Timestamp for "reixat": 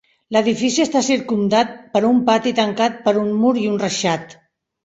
3.87-4.39